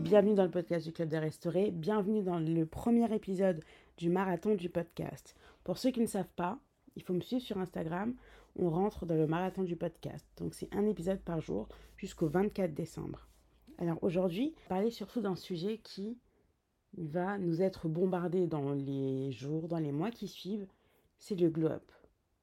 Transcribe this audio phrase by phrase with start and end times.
[0.00, 1.70] bienvenue dans le podcast du Club des Restaurés.
[1.70, 3.62] Bienvenue dans le premier épisode
[3.98, 5.36] du marathon du podcast.
[5.62, 6.58] Pour ceux qui ne savent pas,
[6.96, 8.14] il faut me suivre sur Instagram.
[8.56, 10.26] On rentre dans le marathon du podcast.
[10.38, 11.68] Donc c'est un épisode par jour
[11.98, 13.28] jusqu'au 24 décembre.
[13.76, 16.18] Alors aujourd'hui, parler surtout d'un sujet qui
[16.96, 20.66] va nous être bombardé dans les jours, dans les mois qui suivent,
[21.18, 21.92] c'est le glow up.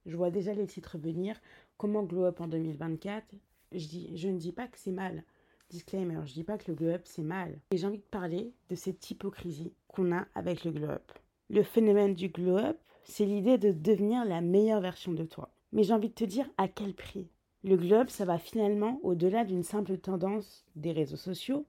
[0.06, 1.36] Je vois déjà les titres venir.
[1.78, 3.26] Comment glow up en 2024
[3.72, 5.24] je, dis, je ne dis pas que c'est mal.
[5.70, 7.60] Disclaimer, je dis pas que le glow up c'est mal.
[7.72, 11.12] Et j'ai envie de parler de cette hypocrisie qu'on a avec le glow up.
[11.50, 15.50] Le phénomène du glow up, c'est l'idée de devenir la meilleure version de toi.
[15.74, 17.28] Mais j'ai envie de te dire à quel prix.
[17.64, 21.66] Le glow up, ça va finalement au-delà d'une simple tendance des réseaux sociaux.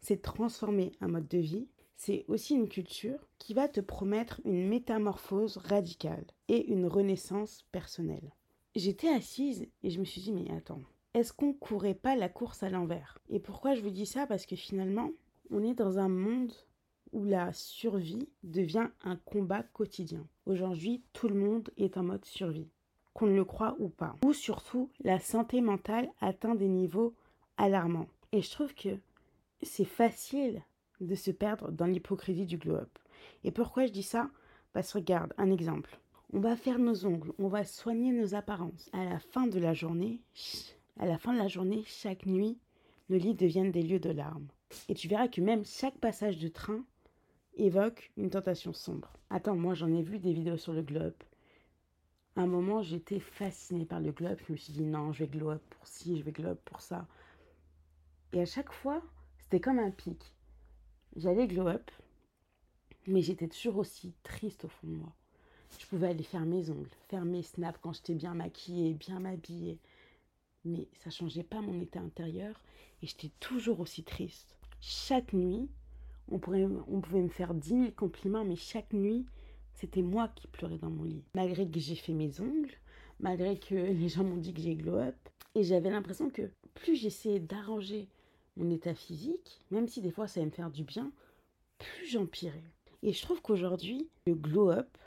[0.00, 1.66] C'est transformer un mode de vie.
[1.96, 8.34] C'est aussi une culture qui va te promettre une métamorphose radicale et une renaissance personnelle.
[8.76, 10.82] J'étais assise et je me suis dit, mais attends,
[11.16, 13.18] est-ce qu'on courait pas la course à l'envers?
[13.30, 14.26] Et pourquoi je vous dis ça?
[14.26, 15.12] Parce que finalement,
[15.50, 16.52] on est dans un monde
[17.12, 20.26] où la survie devient un combat quotidien.
[20.44, 22.68] Aujourd'hui, tout le monde est en mode survie,
[23.14, 24.14] qu'on le croit ou pas.
[24.26, 27.14] Ou surtout, la santé mentale atteint des niveaux
[27.56, 28.10] alarmants.
[28.32, 28.98] Et je trouve que
[29.62, 30.62] c'est facile
[31.00, 32.98] de se perdre dans l'hypocrisie du glow-up.
[33.42, 34.28] Et pourquoi je dis ça?
[34.74, 35.98] Parce que regarde, un exemple.
[36.34, 38.90] On va faire nos ongles, on va soigner nos apparences.
[38.92, 40.20] À la fin de la journée,
[40.98, 42.58] à la fin de la journée, chaque nuit,
[43.08, 44.48] nos lits deviennent des lieux de larmes.
[44.88, 46.84] Et tu verras que même chaque passage de train
[47.56, 49.12] évoque une tentation sombre.
[49.30, 51.14] Attends, moi j'en ai vu des vidéos sur le globe.
[52.36, 54.38] À un moment, j'étais fascinée par le globe.
[54.46, 57.06] Je me suis dit non, je vais globe pour ci, je vais globe pour ça.
[58.32, 59.02] Et à chaque fois,
[59.38, 60.34] c'était comme un pic.
[61.14, 61.90] J'allais glow up,
[63.06, 65.12] mais j'étais toujours aussi triste au fond de moi.
[65.78, 69.78] Je pouvais aller faire mes ongles, faire mes snaps quand j'étais bien maquillée, bien m'habiller
[70.66, 72.60] mais ça changeait pas mon état intérieur
[73.02, 74.56] et j'étais toujours aussi triste.
[74.80, 75.68] Chaque nuit,
[76.30, 79.26] on, on pouvait me faire dix mille compliments, mais chaque nuit,
[79.74, 81.24] c'était moi qui pleurais dans mon lit.
[81.34, 82.74] Malgré que j'ai fait mes ongles,
[83.20, 85.16] malgré que les gens m'ont dit que j'ai glow up,
[85.54, 88.08] et j'avais l'impression que plus j'essayais d'arranger
[88.56, 91.10] mon état physique, même si des fois ça allait me faire du bien,
[91.78, 92.62] plus j'empirais.
[93.02, 94.98] Et je trouve qu'aujourd'hui, le glow up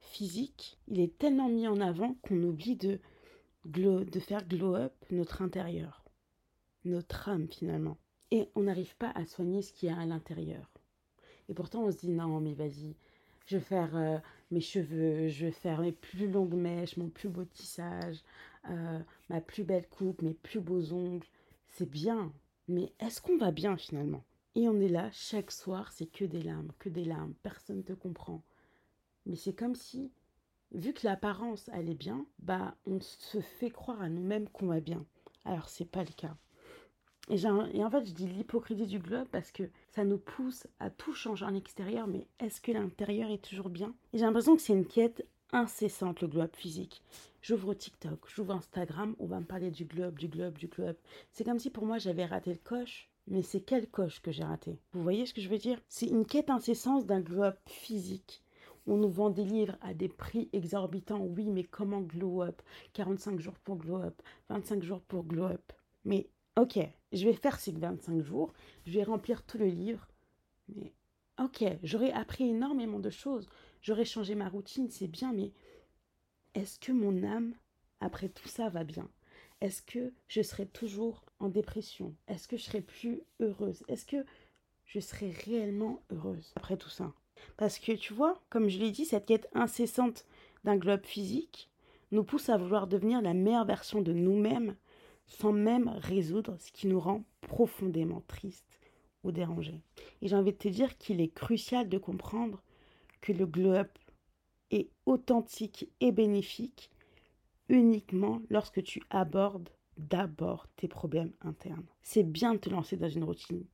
[0.00, 2.98] physique, il est tellement mis en avant qu'on oublie de
[3.64, 6.04] de faire glow up notre intérieur,
[6.84, 7.98] notre âme finalement.
[8.30, 10.70] Et on n'arrive pas à soigner ce qu'il y a à l'intérieur.
[11.48, 12.94] Et pourtant on se dit non mais vas-y,
[13.46, 14.18] je vais faire euh,
[14.50, 18.22] mes cheveux, je vais faire mes plus longues mèches, mon plus beau tissage,
[18.68, 21.26] euh, ma plus belle coupe, mes plus beaux ongles.
[21.66, 22.32] C'est bien,
[22.68, 24.24] mais est-ce qu'on va bien finalement?
[24.54, 27.82] Et on est là, chaque soir, c'est que des larmes, que des larmes, personne ne
[27.82, 28.42] te comprend.
[29.26, 30.10] Mais c'est comme si
[30.72, 35.04] vu que l'apparence est bien, bah on se fait croire à nous-mêmes qu'on va bien.
[35.44, 36.36] Alors c'est pas le cas.
[37.28, 41.12] Et, en fait, je dis l'hypocrisie du globe parce que ça nous pousse à tout
[41.12, 43.94] changer en extérieur, mais est-ce que l'intérieur est toujours bien?
[44.12, 47.02] Et j'ai l'impression que c'est une quête incessante, le globe physique.
[47.40, 50.96] J'ouvre TikTok, j'ouvre Instagram, on va me parler du globe, du globe, du globe.
[51.32, 54.44] C'est comme si pour moi j'avais raté le coche, mais c'est quelle coche que j'ai
[54.44, 54.80] raté?
[54.92, 55.80] Vous voyez ce que je veux dire?
[55.88, 58.42] C'est une quête incessante d'un globe physique.
[58.90, 61.20] On nous vend des livres à des prix exorbitants.
[61.20, 62.60] Oui, mais comment glow up?
[62.94, 65.72] 45 jours pour glow up, 25 jours pour glow up.
[66.04, 66.80] Mais ok,
[67.12, 68.52] je vais faire ces 25 jours,
[68.84, 70.08] je vais remplir tout le livre.
[70.74, 70.92] Mais
[71.40, 73.48] ok, j'aurais appris énormément de choses.
[73.80, 75.52] J'aurais changé ma routine, c'est bien, mais
[76.54, 77.54] est-ce que mon âme,
[78.00, 79.08] après tout ça, va bien?
[79.60, 82.16] Est-ce que je serai toujours en dépression?
[82.26, 83.84] Est-ce que je serai plus heureuse?
[83.86, 84.26] Est-ce que
[84.84, 87.14] je serai réellement heureuse après tout ça?
[87.56, 90.26] Parce que tu vois, comme je l'ai dit, cette quête incessante
[90.64, 91.70] d'un globe physique
[92.12, 94.74] nous pousse à vouloir devenir la meilleure version de nous-mêmes
[95.26, 98.80] sans même résoudre ce qui nous rend profondément tristes
[99.22, 99.80] ou dérangés.
[100.22, 102.62] Et j'ai envie de te dire qu'il est crucial de comprendre
[103.20, 103.88] que le globe
[104.70, 106.90] est authentique et bénéfique
[107.68, 111.86] uniquement lorsque tu abordes d'abord tes problèmes internes.
[112.02, 113.64] C'est bien de te lancer dans une routine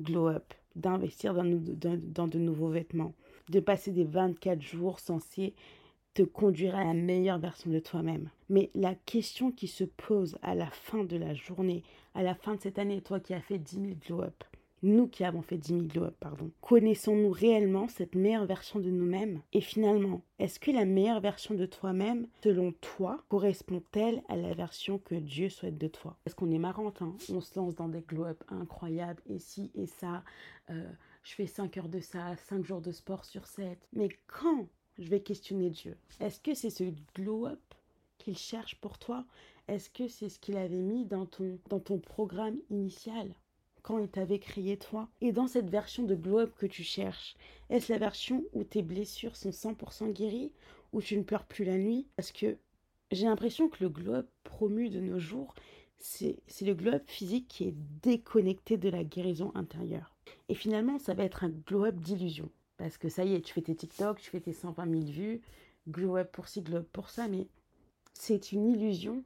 [0.00, 3.14] glow up, d'investir dans, de nouveaux vêtements,
[3.50, 5.54] de passer des 24 jours censés
[6.14, 8.30] te conduire à la meilleure version de toi-même.
[8.48, 11.82] Mais la question qui se pose à la fin de la journée,
[12.14, 14.44] à la fin de cette année, toi qui as fait 10 000 glow-up,
[14.82, 19.40] nous qui avons fait 10 000 glow-up, pardon, connaissons-nous réellement cette meilleure version de nous-mêmes?
[19.52, 24.98] Et finalement, est-ce que la meilleure version de toi-même, selon toi, correspond-elle à la version
[24.98, 26.16] que Dieu souhaite de toi?
[26.24, 27.14] Est-ce qu'on est marrante, hein.
[27.30, 30.22] On se lance dans des glow-up incroyables, et ci et ça,
[30.70, 30.88] euh,
[31.26, 33.76] je fais 5 heures de ça, 5 jours de sport sur 7.
[33.92, 35.96] Mais quand je vais questionner Dieu?
[36.20, 36.84] Est-ce que c'est ce
[37.16, 37.60] glow-up
[38.16, 39.26] qu'il cherche pour toi?
[39.66, 43.34] Est-ce que c'est ce qu'il avait mis dans ton, dans ton programme initial
[43.82, 45.08] quand il t'avait créé toi?
[45.20, 47.34] Et dans cette version de glow up que tu cherches,
[47.70, 50.52] est-ce la version où tes blessures sont 100% guéries,
[50.92, 52.06] où tu ne pleures plus la nuit?
[52.14, 52.56] Parce que
[53.10, 55.56] j'ai l'impression que le glow up promu de nos jours,
[55.98, 60.15] c'est le glow up physique qui est déconnecté de la guérison intérieure.
[60.48, 62.50] Et finalement, ça va être un glow up d'illusion.
[62.76, 65.40] Parce que ça y est, tu fais tes TikTok, tu fais tes 120 000 vues,
[65.88, 67.48] glow up pour ci, glow up pour ça, mais
[68.12, 69.24] c'est une illusion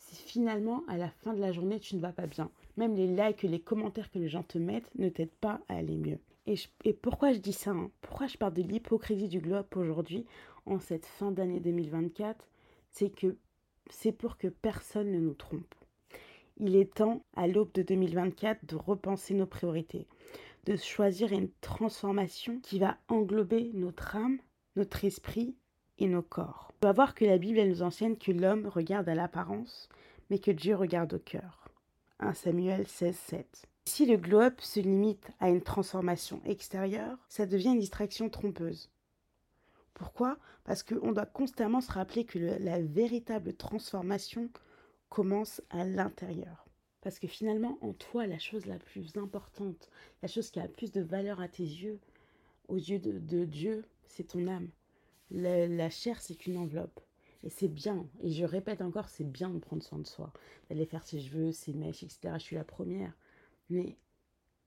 [0.00, 2.50] si finalement, à la fin de la journée, tu ne vas pas bien.
[2.76, 5.96] Même les likes, les commentaires que les gens te mettent ne t'aident pas à aller
[5.96, 6.18] mieux.
[6.46, 7.90] Et, pourquoi je dis ça hein?
[8.00, 10.26] Pourquoi je parle de l'hypocrisie du globe aujourd'hui,
[10.66, 12.48] en cette fin d'année 2024
[12.90, 13.36] C'est que
[13.90, 15.74] c'est pour que personne ne nous trompe.
[16.56, 20.06] Il est temps, à l'aube de 2024, de repenser nos priorités,
[20.64, 24.38] de choisir une transformation qui va englober notre âme,
[24.76, 25.56] notre esprit
[25.98, 26.72] et nos corps.
[26.82, 29.88] On va voir que la Bible nous enseigne que l'homme regarde à l'apparence,
[30.30, 31.68] mais que Dieu regarde au cœur.
[32.20, 33.66] 1 Samuel 16, 7.
[33.86, 38.90] Si le globe se limite à une transformation extérieure, ça devient une distraction trompeuse.
[39.94, 40.38] Pourquoi?
[40.64, 44.48] Parce qu'on doit constamment se rappeler que la véritable transformation
[45.08, 46.64] commence à l'intérieur.
[47.02, 49.88] Parce que finalement, en toi, la chose la plus importante,
[50.22, 51.98] la chose qui a le plus de valeur à tes yeux,
[52.68, 54.68] aux yeux de Dieu, c'est ton âme
[55.30, 57.00] la, chair, c'est une enveloppe.
[57.42, 58.06] Et c'est bien.
[58.22, 60.32] Et je répète encore, c'est bien de prendre soin de soi.
[60.68, 62.34] D'aller faire ses cheveux, ses mèches, etc.
[62.34, 63.16] Je suis la première.
[63.70, 63.96] Mais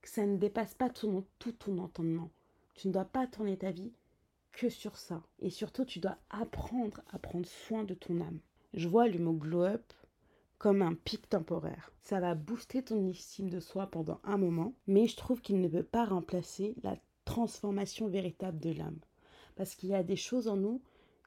[0.02, 2.30] ça ne dépasse pas tout, tout ton entendement.
[2.74, 3.92] Tu ne dois pas tourner ta vie
[4.52, 5.22] que sur ça.
[5.38, 8.40] Et surtout, tu dois apprendre à prendre soin de ton âme.
[8.72, 9.92] Je vois le mot glow up
[10.58, 11.92] comme un pic temporaire.
[12.00, 15.68] Ça va booster ton estime de soi pendant un moment, mais je trouve qu'il ne
[15.68, 19.00] peut pas remplacer la transformation véritable de l'âme
[19.56, 20.82] parce qu'il y a des choses en nous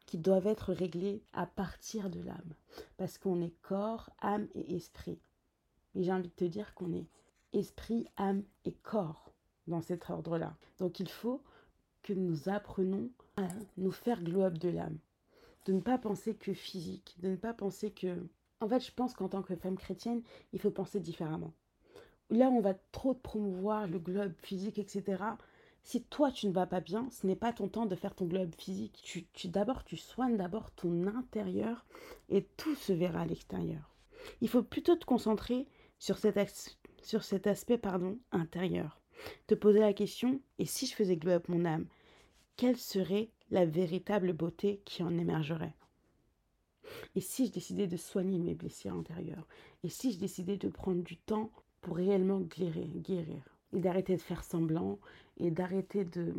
[0.05, 2.53] qui doivent être réglées à partir de l'âme,
[2.95, 5.19] parce qu'on est corps, âme et esprit.
[5.95, 7.07] Et j'ai envie de te dire qu'on est
[7.53, 9.33] esprit, âme et corps
[9.67, 10.55] dans cet ordre-là.
[10.79, 11.43] Donc il faut
[12.03, 14.97] que nous apprenons à nous faire glow up de l'âme,
[15.65, 18.27] de ne pas penser que physique, de ne pas penser que...
[18.59, 20.23] En fait, je pense qu'en tant que femme chrétienne,
[20.53, 21.53] il faut penser différemment.
[22.29, 25.23] Là, on va trop promouvoir le globe physique, etc.
[25.83, 28.25] Si toi tu ne vas pas bien, ce n'est pas ton temps de faire ton
[28.25, 28.99] globe physique.
[29.33, 31.85] Tu, d'abord tu soignes d'abord ton intérieur
[32.27, 33.95] et tout se verra à l'extérieur.
[34.41, 35.65] Il faut plutôt te concentrer
[35.97, 38.99] sur cet, sur cet aspect pardon intérieur.
[39.47, 41.87] Te poser la question et si je faisais glow up mon âme,
[42.57, 45.76] quelle serait la véritable beauté qui en émergerait?
[47.15, 49.47] Et si je décidais de soigner mes blessures intérieures
[49.83, 51.51] Et si je décidais de prendre du temps
[51.81, 53.43] pour réellement guérir, guérir?
[53.73, 54.97] Et d'arrêter de faire semblant
[55.37, 56.33] et d'arrêter de,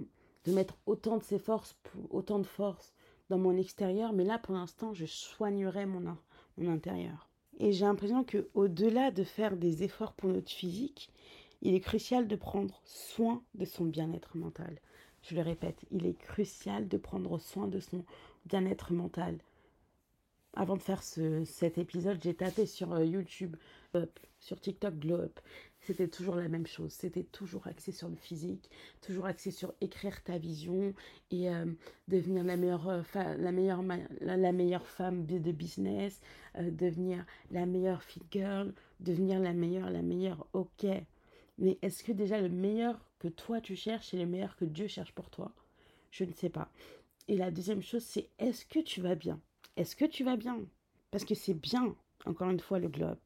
[0.45, 1.77] de, mettre autant de forces,
[2.11, 2.95] autant de force
[3.29, 6.17] dans mon extérieur, mais là pour l'instant je soignerai mon,
[6.57, 7.29] mon intérieur.
[7.59, 11.11] Et j'ai l'impression que au-delà de faire des efforts pour notre physique,
[11.61, 14.81] il est crucial de prendre soin de son bien-être mental.
[15.23, 18.05] Je le répète, il est crucial de prendre soin de son
[18.47, 19.39] bien-être mental.
[20.59, 23.55] Avant de faire ce, cet épisode, j'ai tapé sur euh, YouTube,
[24.41, 25.41] sur TikTok Glow Up
[25.79, 26.91] c'était toujours la même chose.
[26.91, 28.69] C'était toujours axé sur le physique,
[29.01, 30.93] toujours axé sur écrire ta vision
[31.31, 31.65] et euh,
[32.09, 33.83] devenir la meilleure, euh, la, meilleure
[34.21, 36.21] la, meilleure femme de business,
[36.59, 40.87] devenir la meilleure fit girl, devenir la meilleure, la meilleure, ok.
[41.59, 44.89] Mais est-ce que déjà le meilleur que toi tu cherches est le meilleur que Dieu
[44.89, 45.53] cherche pour toi?
[46.11, 46.69] Je ne sais pas.
[47.29, 49.41] Et la deuxième chose, c'est est-ce que tu vas bien?
[49.79, 50.61] Est-ce que tu vas bien?
[51.13, 51.95] Parce que c'est bien,
[52.27, 53.21] encore une fois, le globe.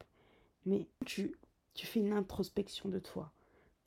[0.67, 1.35] Mais tu
[1.73, 3.31] tu fais une introspection de toi.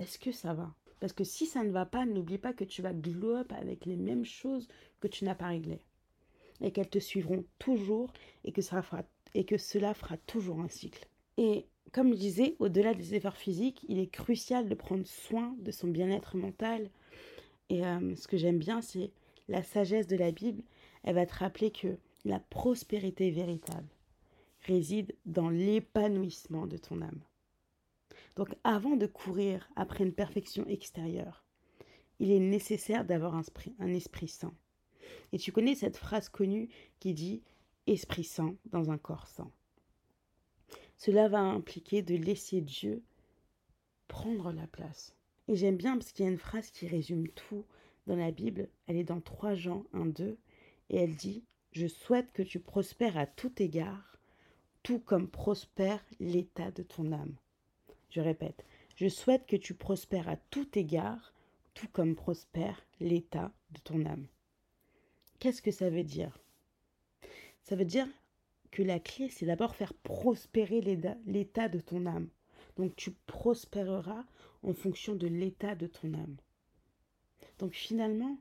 [0.01, 0.75] Est-ce que ça va?
[0.99, 3.95] Parce que si ça ne va pas, n'oublie pas que tu vas glow avec les
[3.95, 4.67] mêmes choses
[4.99, 5.81] que tu n'as pas réglées.
[6.61, 11.07] Et qu'elles te suivront toujours et que cela fera toujours un cycle.
[11.37, 15.71] Et comme je disais, au-delà des efforts physiques, il est crucial de prendre soin de
[15.71, 16.91] son bien-être mental.
[17.69, 19.13] Et euh, ce que j'aime bien, c'est
[19.47, 20.65] la sagesse de la Bible.
[21.05, 21.97] Elle va te rappeler que
[22.27, 23.89] la prospérité véritable
[24.63, 27.21] réside dans l'épanouissement de ton âme.
[28.35, 31.45] Donc avant de courir après une perfection extérieure,
[32.19, 34.55] il est nécessaire d'avoir un esprit, saint.
[35.33, 36.69] Et tu connais cette phrase connue
[36.99, 37.43] qui dit
[37.87, 39.53] Esprit saint dans un corps saint.
[40.97, 43.05] Cela va impliquer de laisser Dieu
[44.09, 45.15] prendre la place.
[45.47, 47.65] Et j'aime bien parce qu'il y a une phrase qui résume tout
[48.09, 48.69] dans la Bible.
[48.89, 50.37] Elle est dans 3 Jean 1, 2.
[50.91, 51.45] Et elle dit
[51.77, 54.19] Je souhaite que tu prospères à tout égard,
[54.83, 57.37] tout comme prospère l'état de ton âme.
[58.09, 58.65] Je répète,
[58.95, 61.35] je souhaite que tu prospères à tout égard,
[61.75, 64.27] tout comme prospère l'état de ton âme.
[65.39, 66.39] Qu'est-ce que ça veut dire?
[67.61, 68.09] Ça veut dire
[68.71, 70.81] que la clé, c'est d'abord faire prospérer
[71.27, 72.31] l'état de ton âme.
[72.79, 74.25] Donc tu prospéreras
[74.63, 76.39] en fonction de l'état de ton âme.
[77.59, 78.39] Donc finalement,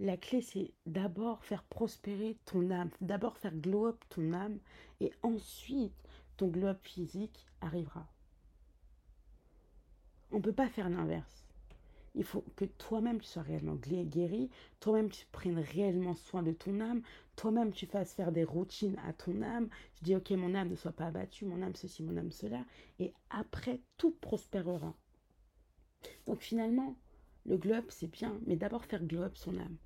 [0.00, 4.58] la clé, c'est d'abord faire prospérer ton âme, d'abord faire glow up ton âme,
[5.00, 5.94] et ensuite
[6.36, 8.06] ton glow up physique arrivera.
[10.30, 11.46] On ne peut pas faire l'inverse.
[12.14, 16.80] Il faut que toi-même tu sois réellement guéri, toi-même tu prennes réellement soin de ton
[16.80, 17.02] âme,
[17.36, 19.68] toi-même tu fasses faire des routines à ton âme.
[19.94, 22.64] Tu dis ok mon âme ne soit pas abattue, mon âme ceci, mon âme cela,
[22.98, 24.94] et après tout prospérera.
[26.26, 26.96] Donc finalement,
[27.46, 29.76] le globe c'est bien, mais d'abord faire globe son âme.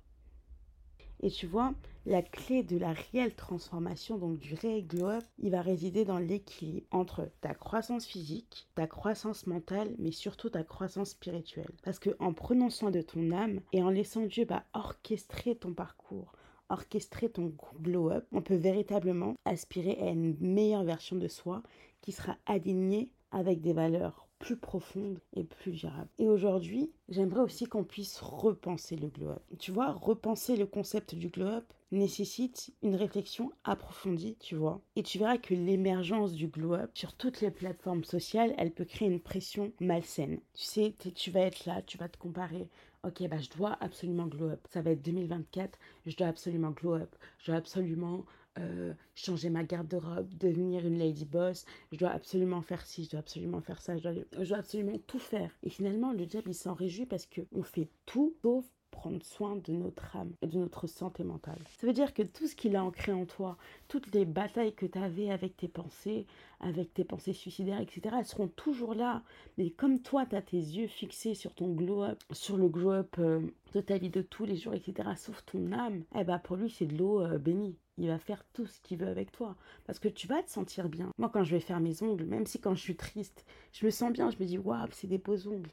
[1.21, 1.73] Et tu vois,
[2.05, 6.85] la clé de la réelle transformation, donc du réel glow il va résider dans l'équilibre
[6.91, 11.71] entre ta croissance physique, ta croissance mentale, mais surtout ta croissance spirituelle.
[11.83, 15.73] Parce que en prenant soin de ton âme et en laissant Dieu bah, orchestrer ton
[15.73, 16.33] parcours,
[16.69, 21.63] orchestrer ton glow up, on peut véritablement aspirer à une meilleure version de soi
[22.01, 26.09] qui sera alignée avec des valeurs plus profonde et plus durable.
[26.19, 29.41] Et aujourd'hui, j'aimerais aussi qu'on puisse repenser le glow-up.
[29.59, 34.81] Tu vois, repenser le concept du glow-up nécessite une réflexion approfondie, tu vois.
[34.95, 39.07] Et tu verras que l'émergence du glow-up sur toutes les plateformes sociales, elle peut créer
[39.07, 40.39] une pression malsaine.
[40.53, 42.69] Tu sais, tu vas être là, tu vas te comparer.
[43.03, 44.67] Ok, bah je dois absolument glow up.
[44.69, 47.15] Ça va être 2024, je dois absolument glow up.
[47.39, 48.25] Je dois absolument
[48.57, 53.19] euh, changer ma garde-robe, devenir une lady boss, je dois absolument faire ci, je dois
[53.19, 55.51] absolument faire ça, je dois, absolument tout faire.
[55.63, 58.65] Et finalement, le diable, il s'en réjouit parce qu'on fait tout sauf
[58.97, 61.59] prendre soin de notre âme et de notre santé mentale.
[61.79, 64.85] Ça veut dire que tout ce qu'il a ancré en toi, toutes les batailles que
[64.85, 66.25] tu avais avec tes pensées,
[66.59, 69.23] avec tes pensées suicidaires, etc., elles seront toujours là.
[69.57, 73.41] Mais comme toi, tu as tes yeux fixés sur ton glow-up, sur le glow-up euh,
[73.73, 76.69] de ta vie de tous les jours, etc., sauf ton âme, eh ben pour lui,
[76.69, 79.55] c'est de l'eau euh, bénie il va faire tout ce qu'il veut avec toi.
[79.85, 81.09] Parce que tu vas te sentir bien.
[81.17, 83.91] Moi, quand je vais faire mes ongles, même si quand je suis triste, je me
[83.91, 85.71] sens bien, je me dis, waouh, c'est des beaux ongles.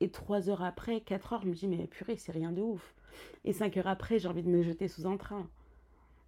[0.00, 2.94] Et trois heures après, quatre heures, je me dis, mais purée, c'est rien de ouf.
[3.44, 5.48] Et cinq heures après, j'ai envie de me jeter sous un train.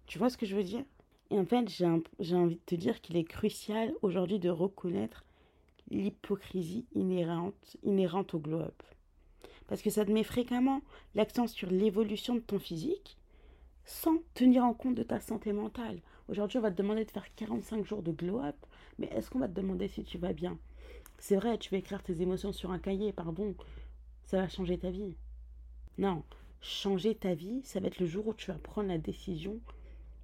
[0.05, 0.83] Tu vois ce que je veux dire?
[1.29, 5.25] Et en fait, j'ai envie de te dire qu'il est crucial aujourd'hui de reconnaître
[5.89, 8.83] l'hypocrisie inhérente, inhérente au glow-up.
[9.67, 10.81] Parce que ça te met fréquemment
[11.15, 13.17] l'accent sur l'évolution de ton physique,
[13.85, 15.99] sans tenir en compte de ta santé mentale.
[16.29, 18.55] Aujourd'hui, on va te demander de faire 45 jours de glow-up,
[18.97, 20.57] mais est-ce qu'on va te demander si tu vas bien?
[21.19, 23.55] C'est vrai, tu vas écrire tes émotions sur un cahier, pardon,
[24.25, 25.15] ça va changer ta vie.
[25.97, 26.23] Non,
[26.61, 29.59] changer ta vie, ça va être le jour où tu vas prendre la décision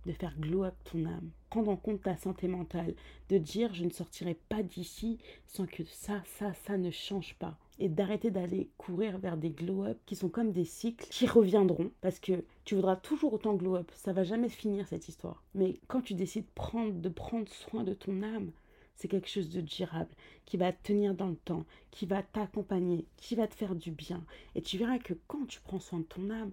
[0.05, 2.95] de faire glow up ton âme, prendre en compte ta santé mentale,
[3.29, 7.57] de dire je ne sortirai pas d'ici sans que ça, ça, ça ne change pas.
[7.79, 11.91] Et d'arrêter d'aller courir vers des glow up qui sont comme des cycles qui reviendront
[12.01, 13.91] parce que tu voudras toujours autant glow up.
[13.95, 15.43] Ça va jamais finir cette histoire.
[15.55, 18.51] Mais quand tu décides prendre, de prendre soin de ton âme,
[18.99, 20.13] c'est quelque chose de durable,
[20.45, 23.91] qui va te tenir dans le temps, qui va t'accompagner, qui va te faire du
[23.91, 24.25] bien.
[24.55, 26.51] Et tu verras que quand tu prends soin de ton âme,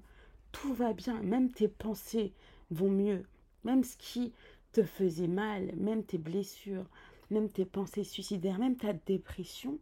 [0.52, 2.32] tout va bien, même tes pensées
[2.70, 3.24] vont mieux,
[3.64, 4.32] même ce qui
[4.70, 6.86] te faisait mal, même tes blessures,
[7.30, 9.80] même tes pensées suicidaires, même ta dépression,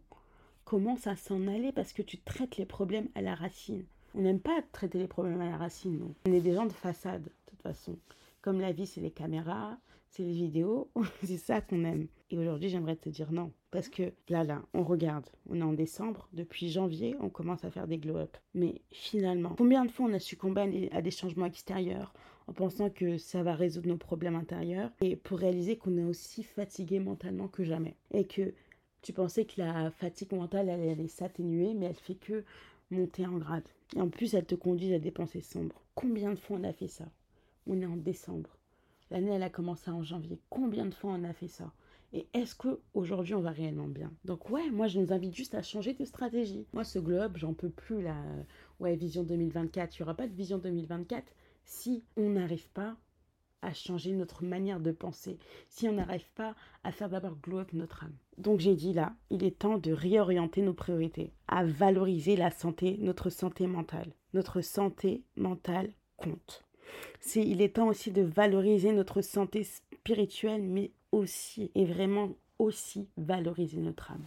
[0.65, 3.85] commence à s'en aller parce que tu traites les problèmes à la racine.
[4.15, 6.15] On n'aime pas traiter les problèmes à la racine, non.
[6.27, 7.97] On est des gens de façade, de toute façon.
[8.41, 9.77] Comme la vie, c'est les caméras,
[10.09, 10.89] c'est les vidéos,
[11.23, 12.07] c'est ça qu'on aime.
[12.31, 13.51] Et aujourd'hui, j'aimerais te dire non.
[13.71, 17.71] Parce que là, là, on regarde, on est en décembre, depuis janvier, on commence à
[17.71, 18.37] faire des glow-up.
[18.53, 22.13] Mais finalement, combien de fois on a succombé à des changements extérieurs
[22.47, 26.43] en pensant que ça va résoudre nos problèmes intérieurs et pour réaliser qu'on est aussi
[26.43, 27.95] fatigué mentalement que jamais.
[28.11, 28.53] Et que
[29.05, 32.43] tu pensais que la fatigue mentale, allait s'atténuer, mais elle fait que
[32.89, 33.67] monter en grade.
[33.95, 35.79] Et en plus, elle te conduit à des pensées sombres.
[35.93, 37.05] Combien de fois on a fait ça?
[37.67, 38.57] On est en décembre.
[39.11, 40.39] L'année, elle a commencé en janvier.
[40.49, 41.71] Combien de fois on a fait ça?
[42.13, 44.11] Et est-ce qu'aujourd'hui on va réellement bien?
[44.23, 46.65] Donc ouais, moi je nous invite juste à changer de stratégie.
[46.73, 48.15] Moi ce globe, j'en peux plus là.
[48.79, 51.25] Ouais, vision 2024, il n'y aura pas de vision 2024
[51.65, 52.95] si on n'arrive pas
[53.65, 55.37] à changer notre manière de penser,
[55.69, 58.15] si on n'arrive pas à faire d'abord glow up notre âme.
[58.37, 62.97] Donc j'ai dit là, il est temps de réorienter nos priorités, à valoriser la santé,
[62.99, 64.13] notre santé mentale.
[64.33, 66.63] Notre santé mentale compte.
[67.19, 73.09] C'est, il est temps aussi de valoriser notre santé spirituelle, mais aussi, et vraiment aussi
[73.17, 74.23] valoriser notre âme.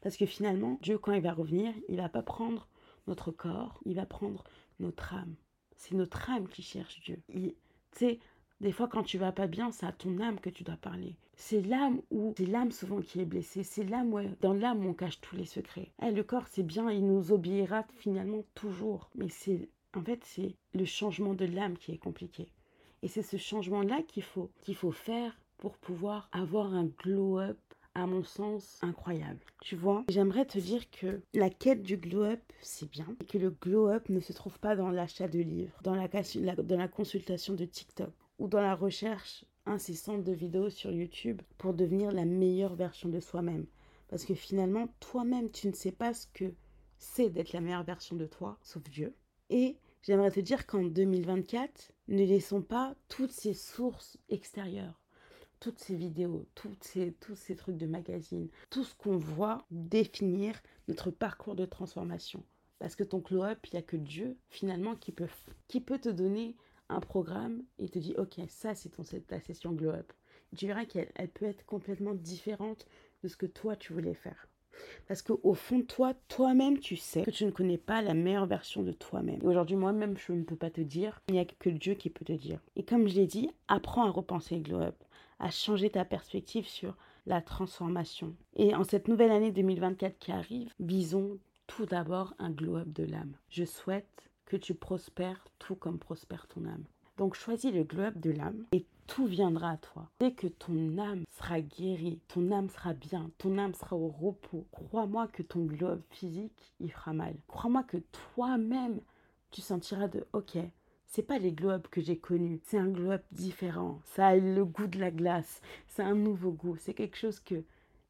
[0.00, 2.68] Parce que finalement, Dieu, quand il va revenir, il va pas prendre
[3.06, 4.44] notre corps, il va prendre
[4.80, 5.34] notre âme.
[5.76, 7.20] C'est notre âme qui cherche Dieu.
[7.28, 7.54] Tu
[7.92, 8.18] sais,
[8.60, 11.14] des fois, quand tu vas pas bien, c'est à ton âme que tu dois parler.
[11.36, 13.62] C'est l'âme où c'est l'âme souvent qui est blessée.
[13.62, 15.92] C'est l'âme où dans l'âme on cache tous les secrets.
[16.02, 19.10] Eh, le corps, c'est bien, il nous obéira finalement toujours.
[19.14, 22.48] Mais c'est en fait, c'est le changement de l'âme qui est compliqué.
[23.02, 27.58] Et c'est ce changement-là qu'il faut, qu'il faut faire pour pouvoir avoir un glow-up
[27.94, 29.40] à mon sens, incroyable.
[29.62, 33.50] Tu vois, j'aimerais te dire que la quête du glow-up, c'est bien, et que le
[33.50, 38.48] glow-up ne se trouve pas dans l'achat de livres, dans la consultation de TikTok ou
[38.48, 43.66] dans la recherche incessante de vidéos sur YouTube pour devenir la meilleure version de soi-même.
[44.08, 46.54] Parce que finalement, toi-même, tu ne sais pas ce que
[46.98, 49.14] c'est d'être la meilleure version de toi, sauf Dieu.
[49.50, 55.00] Et j'aimerais te dire qu'en 2024, ne laissons pas toutes ces sources extérieures,
[55.60, 56.74] toutes ces vidéos, tous
[57.34, 62.42] ces trucs de magazine, tout ce qu'on voit définir notre parcours de transformation.
[62.78, 66.56] Parce que ton glow-up, il n'y a que Dieu, finalement, qui peut te donner
[66.88, 70.12] un programme et te dit, ok, ça, c'est ton, ta session glow-up.
[70.56, 72.86] Tu verras qu'elle elle peut être complètement différente
[73.22, 74.48] de ce que toi, tu voulais faire.
[75.06, 78.46] Parce qu'au fond de toi, toi-même, tu sais que tu ne connais pas la meilleure
[78.46, 79.40] version de toi-même.
[79.42, 81.20] Et aujourd'hui, moi-même, je ne peux pas te dire.
[81.28, 82.60] Il n'y a que Dieu qui peut te dire.
[82.76, 84.96] Et comme je l'ai dit, apprends à repenser glow-up,
[85.38, 88.34] à changer ta perspective sur la transformation.
[88.56, 93.36] Et en cette nouvelle année 2024 qui arrive, visons tout d'abord un glow-up de l'âme.
[93.50, 96.84] Je souhaite que tu prospères tout comme prospère ton âme.
[97.18, 100.08] Donc choisis le glow-up de l'âme et tout viendra à toi.
[100.20, 104.66] Dès que ton âme sera guérie, ton âme sera bien, ton âme sera au repos,
[104.72, 107.36] crois-moi que ton globe physique, il fera mal.
[107.46, 107.98] Crois-moi que
[108.34, 109.00] toi-même,
[109.50, 110.56] tu sentiras de OK,
[111.06, 114.00] c'est pas les globes que j'ai connus, c'est un globe différent.
[114.04, 117.64] Ça a le goût de la glace, c'est un nouveau goût, c'est quelque chose que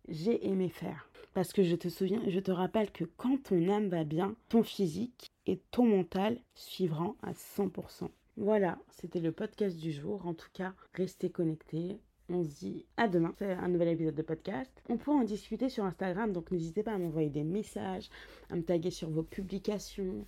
[0.09, 1.09] j'ai aimé faire.
[1.35, 4.62] Parce que je te souviens, je te rappelle que quand ton âme va bien, ton
[4.62, 8.09] physique et ton mental suivront à 100%.
[8.37, 10.27] Voilà, c'était le podcast du jour.
[10.27, 12.00] En tout cas, restez connectés.
[12.29, 13.35] On se dit à demain.
[13.38, 14.73] C'est un nouvel épisode de podcast.
[14.88, 18.11] On peut en discuter sur Instagram, donc n'hésitez pas à m'envoyer des messages,
[18.50, 20.25] à me taguer sur vos publications,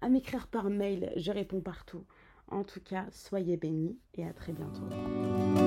[0.00, 1.12] à m'écrire par mail.
[1.16, 2.04] Je réponds partout.
[2.48, 5.65] En tout cas, soyez bénis et à très bientôt.